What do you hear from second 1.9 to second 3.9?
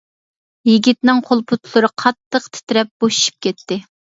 قاتتىق تىترەپ بوشىشىپ كەتتى.